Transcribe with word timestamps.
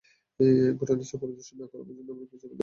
ঘটনাস্থল 0.79 1.17
পরিদর্শন 1.21 1.55
না 1.55 1.65
করা 1.71 1.83
পর্যন্ত 1.87 2.09
আমার 2.11 2.27
পিছনেই 2.31 2.41
থাকবে। 2.43 2.59